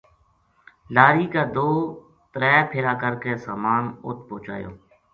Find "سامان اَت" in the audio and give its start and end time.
3.45-4.17